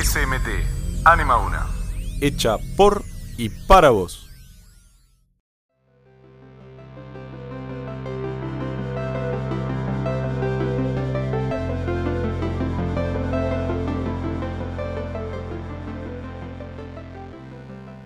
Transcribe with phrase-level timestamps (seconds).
[0.00, 1.66] SMT, Anima una.
[2.20, 3.02] Hecha por
[3.36, 4.28] y para vos.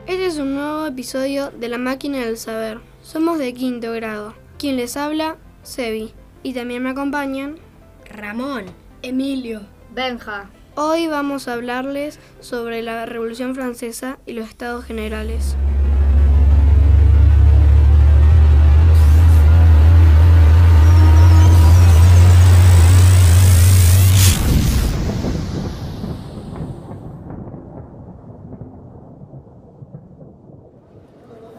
[0.07, 2.81] Este es un nuevo episodio de La Máquina del Saber.
[3.03, 4.35] Somos de quinto grado.
[4.59, 6.15] Quien les habla, Sebi.
[6.43, 7.59] Y también me acompañan
[8.07, 8.65] Ramón,
[9.03, 9.61] Emilio,
[9.93, 10.49] Benja.
[10.75, 15.55] Hoy vamos a hablarles sobre la Revolución Francesa y los Estados Generales.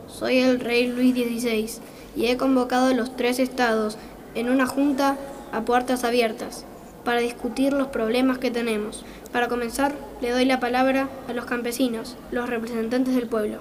[0.07, 1.69] Soy el rey Luis XVI
[2.15, 3.95] y he convocado a los tres estados
[4.33, 5.17] en una junta
[5.51, 6.65] a puertas abiertas
[7.03, 9.05] para discutir los problemas que tenemos.
[9.31, 13.59] Para comenzar, le doy la palabra a los campesinos, los representantes del pueblo.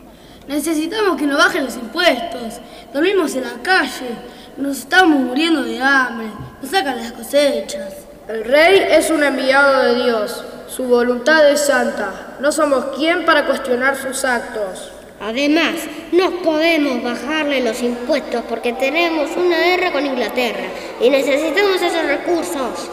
[0.48, 2.60] Necesitamos que nos bajen los impuestos.
[2.92, 4.10] Dormimos en la calle.
[4.56, 6.28] Nos estamos muriendo de hambre.
[6.60, 7.94] Nos sacan las cosechas.
[8.28, 10.44] El rey es un enviado de Dios.
[10.68, 12.36] Su voluntad es santa.
[12.40, 14.90] No somos quien para cuestionar sus actos.
[15.20, 15.74] Además,
[16.10, 20.64] no podemos bajarle los impuestos porque tenemos una guerra con Inglaterra
[21.00, 22.90] y necesitamos esos recursos.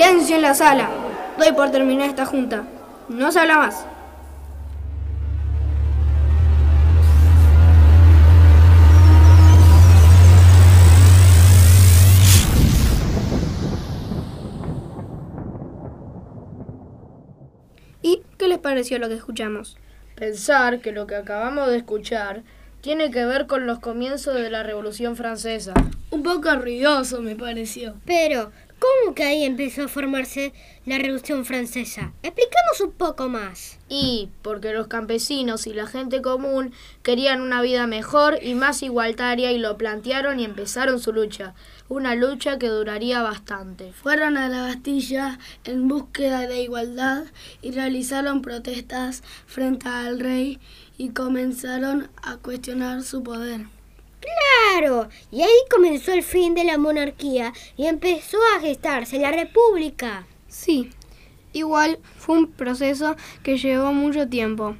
[0.00, 0.88] Silencio en la sala.
[1.36, 2.64] Doy por terminada esta junta.
[3.10, 3.84] No se habla más.
[18.00, 19.76] ¿Y qué les pareció lo que escuchamos?
[20.14, 22.42] Pensar que lo que acabamos de escuchar
[22.80, 25.74] tiene que ver con los comienzos de la Revolución Francesa.
[26.10, 27.96] Un poco ruidoso me pareció.
[28.06, 30.52] Pero, ¿cómo que ahí empezó a formarse
[30.86, 32.12] la Revolución Francesa?
[32.22, 33.78] Explícanos un poco más.
[33.88, 36.72] Y porque los campesinos y la gente común
[37.02, 41.54] querían una vida mejor y más igualitaria y lo plantearon y empezaron su lucha.
[41.88, 43.92] Una lucha que duraría bastante.
[43.92, 47.24] Fueron a la Bastilla en búsqueda de igualdad
[47.62, 50.58] y realizaron protestas frente al rey
[50.96, 53.79] y comenzaron a cuestionar su poder.
[54.20, 60.26] Claro, y ahí comenzó el fin de la monarquía y empezó a gestarse la república.
[60.48, 60.90] Sí,
[61.52, 64.76] igual fue un proceso que llevó mucho tiempo.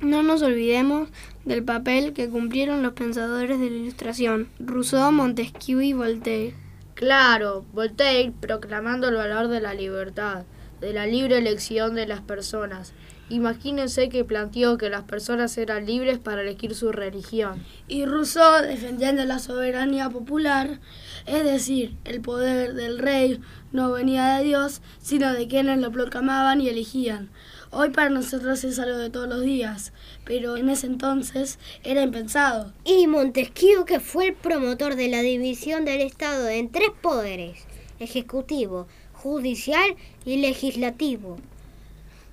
[0.00, 1.10] No nos olvidemos
[1.44, 6.54] del papel que cumplieron los pensadores de la Ilustración, Rousseau, Montesquieu y Voltaire.
[6.94, 10.44] Claro, Voltaire proclamando el valor de la libertad,
[10.80, 12.92] de la libre elección de las personas.
[13.32, 17.64] Imagínense que planteó que las personas eran libres para elegir su religión.
[17.88, 20.80] Y Rousseau defendiendo la soberanía popular,
[21.24, 23.40] es decir, el poder del rey
[23.72, 27.30] no venía de Dios, sino de quienes lo proclamaban y elegían.
[27.70, 29.94] Hoy para nosotros es algo de todos los días,
[30.26, 32.74] pero en ese entonces era impensado.
[32.84, 37.60] Y Montesquieu, que fue el promotor de la división del Estado en tres poderes,
[37.98, 41.38] ejecutivo, judicial y legislativo.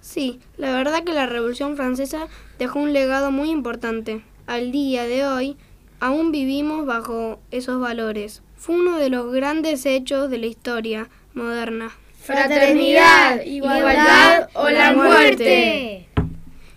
[0.02, 2.28] Sí, la verdad que la Revolución Francesa
[2.58, 4.22] dejó un legado muy importante.
[4.48, 5.58] Al día de hoy,
[6.00, 8.42] aún vivimos bajo esos valores.
[8.56, 11.92] Fue uno de los grandes hechos de la historia moderna.
[12.22, 16.08] Fraternidad, igualdad o la muerte.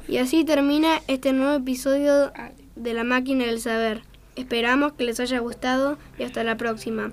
[0.09, 2.33] Y así termina este nuevo episodio
[2.77, 4.03] de La Máquina del Saber.
[4.37, 7.13] Esperamos que les haya gustado y hasta la próxima.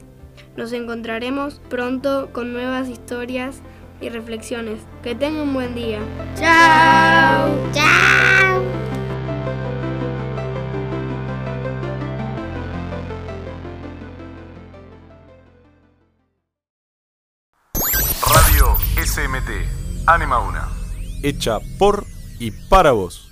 [0.58, 3.62] Nos encontraremos pronto con nuevas historias
[4.02, 4.82] y reflexiones.
[5.04, 6.00] Que tengan un buen día.
[6.36, 7.56] ¡Chao!
[7.74, 8.64] ¡Chao!
[18.28, 20.68] Radio SMT, Anima una.
[21.24, 22.06] Hecha por
[22.40, 23.29] y para vos.